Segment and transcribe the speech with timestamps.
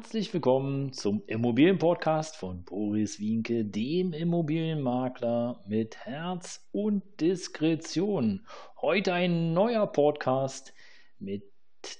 [0.00, 8.46] Herzlich willkommen zum Immobilienpodcast von Boris Wienke, dem Immobilienmakler mit Herz und Diskretion.
[8.80, 10.72] Heute ein neuer Podcast
[11.18, 11.42] mit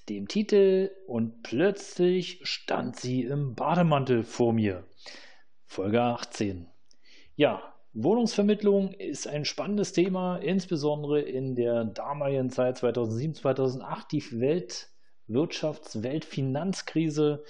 [0.07, 4.85] dem Titel Und plötzlich stand sie im Bademantel vor mir.
[5.65, 6.67] Folge 18.
[7.35, 7.61] Ja,
[7.91, 17.43] Wohnungsvermittlung ist ein spannendes Thema, insbesondere in der damaligen Zeit 2007, 2008, die Weltwirtschafts-, Weltfinanzkrise.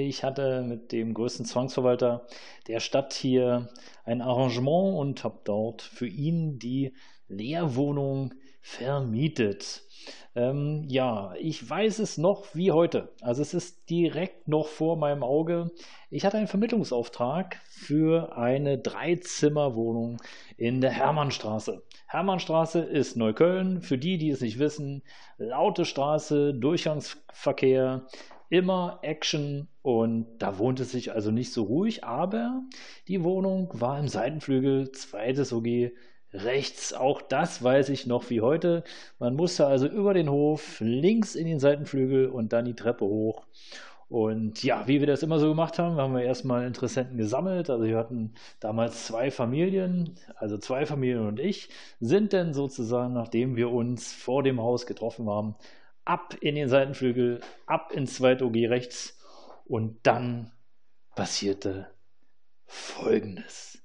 [0.00, 2.24] Ich hatte mit dem größten Zwangsverwalter
[2.68, 3.68] der Stadt hier
[4.04, 6.94] ein Arrangement und habe dort für ihn die
[7.26, 9.82] Leerwohnung vermietet.
[10.36, 13.12] Ähm, ja, ich weiß es noch wie heute.
[13.22, 15.72] Also es ist direkt noch vor meinem Auge.
[16.10, 20.18] Ich hatte einen Vermittlungsauftrag für eine Dreizimmerwohnung
[20.56, 21.82] in der Hermannstraße.
[22.06, 23.82] Hermannstraße ist Neukölln.
[23.82, 25.02] Für die, die es nicht wissen,
[25.38, 28.06] laute Straße, Durchgangsverkehr,
[28.50, 32.62] immer Action und da wohnt es sich also nicht so ruhig, aber
[33.06, 35.92] die Wohnung war im Seitenflügel, zweites OG,
[36.32, 36.92] rechts.
[36.92, 38.84] Auch das weiß ich noch wie heute.
[39.18, 43.46] Man musste also über den Hof, links in den Seitenflügel und dann die Treppe hoch.
[44.08, 47.68] Und ja, wie wir das immer so gemacht haben, haben wir erstmal Interessenten gesammelt.
[47.68, 51.68] Also wir hatten damals zwei Familien, also zwei Familien und ich,
[52.00, 55.56] sind dann sozusagen, nachdem wir uns vor dem Haus getroffen haben,
[56.08, 59.18] ab in den Seitenflügel, ab ins zweite OG rechts
[59.66, 60.50] und dann
[61.14, 61.94] passierte
[62.64, 63.82] Folgendes.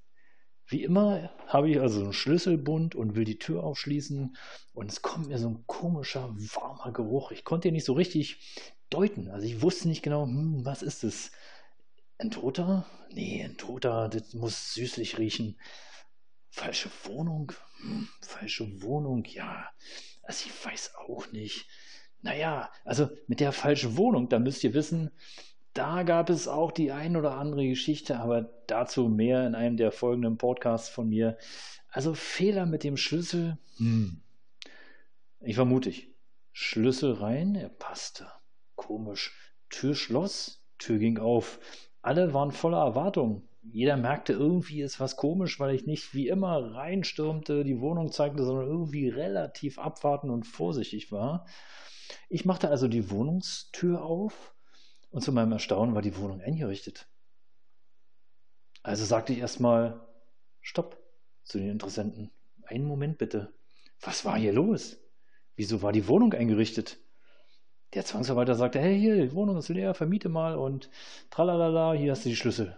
[0.66, 4.38] Wie immer habe ich also einen Schlüsselbund und will die Tür aufschließen
[4.74, 7.32] und es kommt mir so ein komischer, warmer Geruch.
[7.32, 8.40] Ich konnte ihn nicht so richtig
[8.90, 9.30] deuten.
[9.30, 11.32] Also ich wusste nicht genau, hm, was ist es?
[12.18, 12.86] Ein Toter?
[13.10, 15.60] Nee, ein Toter, das muss süßlich riechen.
[16.50, 17.52] Falsche Wohnung?
[17.82, 19.70] Hm, falsche Wohnung, ja.
[20.22, 21.68] Also ich weiß auch nicht.
[22.24, 25.12] Naja, also mit der falschen Wohnung, da müsst ihr wissen,
[25.74, 29.92] da gab es auch die ein oder andere Geschichte, aber dazu mehr in einem der
[29.92, 31.38] folgenden Podcasts von mir.
[31.90, 34.22] Also Fehler mit dem Schlüssel, hm.
[35.42, 36.10] ich war mutig.
[36.54, 38.28] Schlüssel rein, er passte.
[38.76, 39.36] Komisch.
[39.70, 41.60] Tür schloss, Tür ging auf.
[42.02, 43.50] Alle waren voller Erwartung.
[43.64, 48.44] Jeder merkte, irgendwie ist was komisch, weil ich nicht wie immer reinstürmte, die Wohnung zeigte,
[48.44, 51.46] sondern irgendwie relativ abwartend und vorsichtig war.
[52.30, 54.54] Ich machte also die Wohnungstür auf
[55.12, 57.08] und zu meinem Erstaunen war die Wohnung eingerichtet.
[58.84, 60.06] Also sagte ich erstmal
[60.60, 61.02] Stopp
[61.44, 62.32] zu den Interessenten.
[62.64, 63.54] Einen Moment bitte.
[64.02, 64.98] Was war hier los?
[65.56, 66.98] Wieso war die Wohnung eingerichtet?
[67.94, 70.90] Der Zwangsarbeiter sagte, hey, hier, die Wohnung ist leer, vermiete mal und
[71.30, 72.76] tralalala, hier hast du die Schlüssel.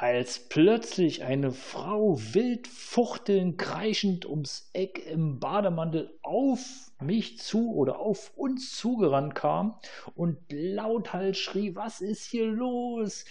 [0.00, 8.00] Als plötzlich eine Frau wild fuchtelnd, kreischend ums Eck im Bademantel auf mich zu oder
[8.00, 9.76] auf uns zugerannt kam
[10.14, 13.24] und lauthals schrie, was ist hier los?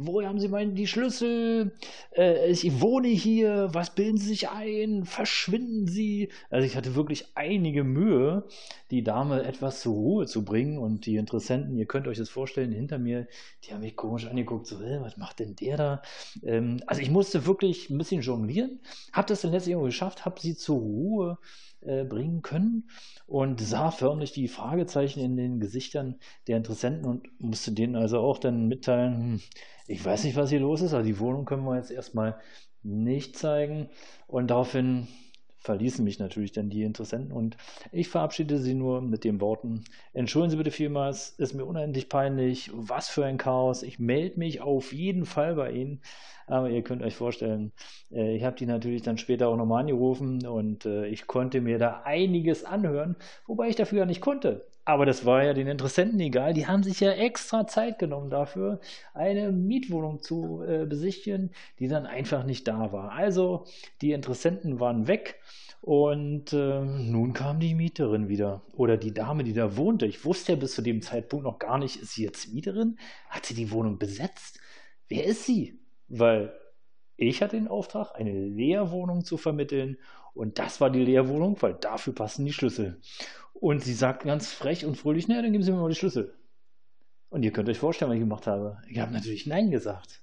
[0.00, 1.72] Woher haben Sie meinen die Schlüssel?
[2.16, 5.04] Äh, ich wohne hier, was bilden Sie sich ein?
[5.04, 6.28] Verschwinden Sie?
[6.50, 8.46] Also ich hatte wirklich einige Mühe,
[8.92, 12.70] die Dame etwas zur Ruhe zu bringen und die Interessenten, ihr könnt euch das vorstellen,
[12.70, 13.26] hinter mir,
[13.64, 16.02] die haben mich komisch angeguckt, so, äh, was macht denn der da?
[16.44, 18.78] Ähm, also ich musste wirklich ein bisschen jonglieren,
[19.12, 21.38] habe das dann letztlich geschafft, habe sie zur Ruhe
[21.80, 22.88] äh, bringen können
[23.26, 28.38] und sah förmlich die Fragezeichen in den Gesichtern der Interessenten und musste denen also auch
[28.38, 29.40] dann mitteilen, hm,
[29.86, 32.38] ich weiß nicht, was hier los ist, aber die Wohnung können wir jetzt erstmal
[32.82, 33.88] nicht zeigen.
[34.26, 35.08] Und daraufhin
[35.58, 37.56] verließen mich natürlich dann die Interessenten und
[37.92, 42.70] ich verabschiedete sie nur mit den Worten, entschuldigen Sie bitte vielmals, ist mir unendlich peinlich,
[42.74, 46.00] was für ein Chaos, ich melde mich auf jeden Fall bei Ihnen,
[46.46, 47.72] aber ihr könnt euch vorstellen,
[48.10, 51.78] äh, ich habe die natürlich dann später auch nochmal angerufen und äh, ich konnte mir
[51.78, 53.16] da einiges anhören,
[53.46, 54.66] wobei ich dafür ja nicht konnte.
[54.88, 56.54] Aber das war ja den Interessenten egal.
[56.54, 58.80] Die haben sich ja extra Zeit genommen dafür,
[59.12, 63.12] eine Mietwohnung zu äh, besichtigen, die dann einfach nicht da war.
[63.12, 63.66] Also
[64.00, 65.42] die Interessenten waren weg
[65.82, 68.62] und äh, nun kam die Mieterin wieder.
[68.72, 70.06] Oder die Dame, die da wohnte.
[70.06, 72.96] Ich wusste ja bis zu dem Zeitpunkt noch gar nicht, ist sie jetzt Mieterin?
[73.28, 74.58] Hat sie die Wohnung besetzt?
[75.06, 75.78] Wer ist sie?
[76.08, 76.58] Weil
[77.18, 79.98] ich hatte den Auftrag, eine Leerwohnung zu vermitteln
[80.34, 83.00] und das war die Leerwohnung, weil dafür passen die Schlüssel.
[83.54, 86.34] Und sie sagt ganz frech und fröhlich, naja, dann geben Sie mir mal die Schlüssel.
[87.28, 88.78] Und ihr könnt euch vorstellen, was ich gemacht habe.
[88.88, 90.22] Ich habe natürlich Nein gesagt,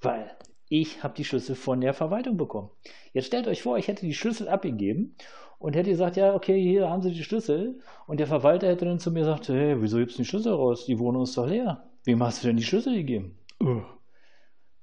[0.00, 0.30] weil
[0.70, 2.70] ich habe die Schlüssel von der Verwaltung bekommen.
[3.12, 5.16] Jetzt stellt euch vor, ich hätte die Schlüssel abgegeben
[5.58, 7.80] und hätte gesagt, ja, okay, hier haben Sie die Schlüssel.
[8.06, 10.86] Und der Verwalter hätte dann zu mir gesagt, hey, wieso gibst du die Schlüssel raus?
[10.86, 11.86] Die Wohnung ist doch leer.
[12.04, 13.36] Wem hast du denn die Schlüssel gegeben?
[13.62, 13.82] Uh,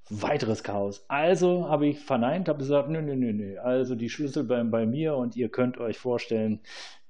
[0.10, 1.04] weiteres Chaos.
[1.08, 3.60] Also habe ich verneint, habe gesagt, nö, nö, nö, nö.
[3.60, 6.60] Also die Schlüssel bleiben bei mir und ihr könnt euch vorstellen,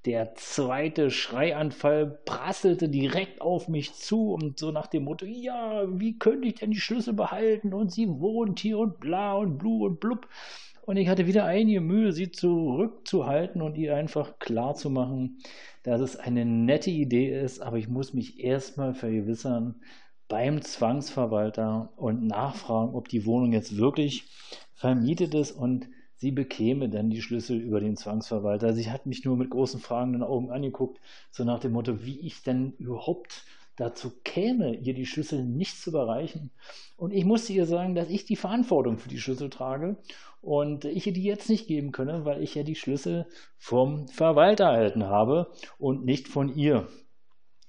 [0.04, 6.18] der zweite Schreianfall prasselte direkt auf mich zu und so nach dem Motto, ja, wie
[6.18, 10.00] könnte ich denn die Schlüssel behalten und sie wohnt hier und bla und blu und
[10.00, 10.28] blub.
[10.86, 15.38] Und ich hatte wieder einige Mühe, sie zurückzuhalten und ihr einfach klar zu machen,
[15.82, 19.74] dass es eine nette Idee ist, aber ich muss mich erstmal vergewissern
[20.28, 24.24] beim Zwangsverwalter und nachfragen, ob die Wohnung jetzt wirklich
[24.74, 28.74] vermietet ist und sie bekäme dann die Schlüssel über den Zwangsverwalter.
[28.74, 32.42] Sie hat mich nur mit großen fragenden Augen angeguckt, so nach dem Motto, wie ich
[32.42, 33.44] denn überhaupt
[33.76, 36.50] dazu käme, ihr die Schlüssel nicht zu überreichen.
[36.96, 39.96] Und ich musste ihr sagen, dass ich die Verantwortung für die Schlüssel trage
[40.42, 43.26] und ich ihr die jetzt nicht geben könne, weil ich ja die Schlüssel
[43.56, 46.88] vom Verwalter erhalten habe und nicht von ihr.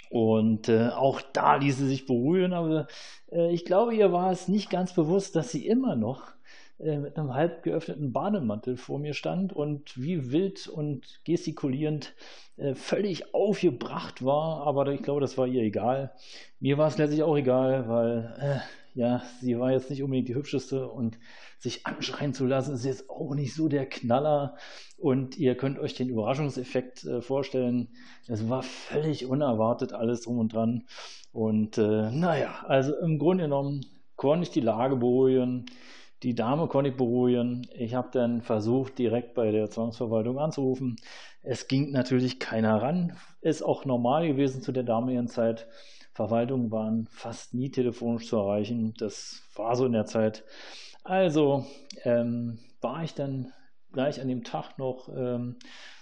[0.10, 2.88] Und äh, auch da ließ sie sich berühren, aber
[3.32, 6.34] äh, ich glaube, ihr war es nicht ganz bewusst, dass sie immer noch
[6.80, 12.16] äh, mit einem halb geöffneten Bademantel vor mir stand und wie wild und gestikulierend
[12.58, 16.12] äh, völlig aufgebracht war, aber ich glaube, das war ihr egal.
[16.60, 20.36] Mir war es letztlich auch egal, weil äh, ja, sie war jetzt nicht unbedingt die
[20.36, 21.18] hübscheste und
[21.60, 24.56] sich anschreien zu lassen, ist jetzt auch nicht so der Knaller.
[24.98, 27.90] Und ihr könnt euch den Überraschungseffekt äh, vorstellen.
[28.28, 30.88] Es war völlig unerwartet alles drum und dran.
[31.32, 35.66] Und äh, naja, also im Grunde genommen konnte ich die Lage beruhigen.
[36.24, 37.68] Die Dame konnte ich beruhigen.
[37.74, 40.98] Ich habe dann versucht, direkt bei der Zwangsverwaltung anzurufen.
[41.42, 43.16] Es ging natürlich keiner ran.
[43.42, 45.68] Ist auch normal gewesen zu der damaligen Zeit.
[46.14, 48.94] Verwaltungen waren fast nie telefonisch zu erreichen.
[48.98, 50.44] Das war so in der Zeit.
[51.06, 51.66] Also
[52.04, 53.54] ähm, war ich dann
[53.94, 55.56] gleich an dem Tag noch ähm,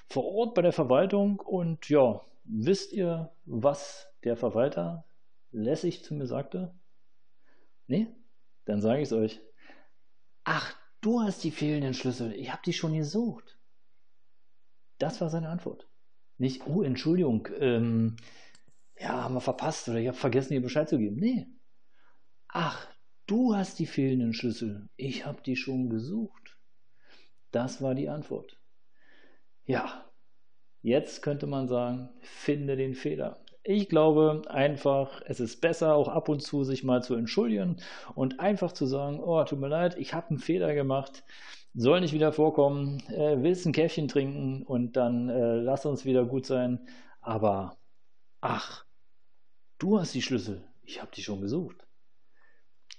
[0.09, 5.05] vor Ort bei der Verwaltung und ja, wisst ihr, was der Verwalter
[5.51, 6.73] lässig zu mir sagte?
[7.87, 8.07] Nee?
[8.65, 9.39] Dann sage ich es euch.
[10.49, 12.31] Ach, du hast die fehlenden Schlüssel.
[12.31, 13.59] Ich habe die schon gesucht.
[14.97, 15.89] Das war seine Antwort.
[16.37, 18.15] Nicht, oh, Entschuldigung, ähm,
[18.97, 21.17] ja, haben wir verpasst oder ich habe vergessen, dir Bescheid zu geben.
[21.17, 21.47] Nee.
[22.47, 22.87] Ach,
[23.25, 24.87] du hast die fehlenden Schlüssel.
[24.95, 26.57] Ich habe die schon gesucht.
[27.51, 28.57] Das war die Antwort.
[29.65, 30.09] Ja,
[30.81, 33.43] jetzt könnte man sagen, finde den Fehler.
[33.69, 37.75] Ich glaube einfach, es ist besser, auch ab und zu sich mal zu entschuldigen
[38.15, 41.25] und einfach zu sagen, oh, tut mir leid, ich habe einen Fehler gemacht,
[41.73, 46.23] soll nicht wieder vorkommen, äh, willst ein Käffchen trinken und dann äh, lass uns wieder
[46.23, 46.79] gut sein.
[47.19, 47.75] Aber
[48.39, 48.85] ach,
[49.79, 51.75] du hast die Schlüssel, ich habe die schon gesucht.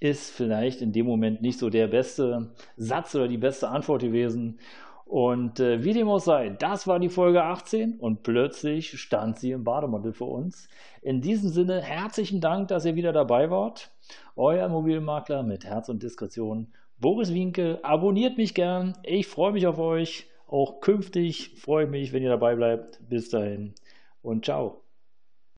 [0.01, 4.61] Ist vielleicht in dem Moment nicht so der beste Satz oder die beste Antwort gewesen.
[5.09, 9.53] Und äh, wie dem auch sei, das war die Folge 18 und plötzlich stand sie
[9.53, 10.69] im Bademantel für uns.
[11.01, 13.91] In diesem Sinne herzlichen Dank, dass ihr wieder dabei wart.
[14.37, 17.79] Euer Immobilienmakler mit Herz und Diskretion, Boris Winke.
[17.85, 18.99] Abonniert mich gern.
[19.03, 20.27] Ich freue mich auf euch.
[20.47, 23.01] Auch künftig freue ich mich, wenn ihr dabei bleibt.
[23.09, 23.75] Bis dahin
[24.21, 24.88] und ciao.